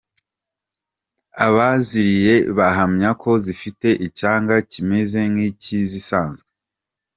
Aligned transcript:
Abaziriye 1.47 2.35
bahamya 2.57 3.09
ko 3.21 3.31
zifite 3.45 3.87
icyanga 4.07 4.55
kimeze 4.71 5.19
nk’icy’izisanzwe. 5.31 6.47